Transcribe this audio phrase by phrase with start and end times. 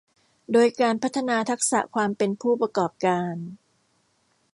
[0.51, 3.35] โดยการพัฒนาทักษะความเป็นผู้ประกอบการ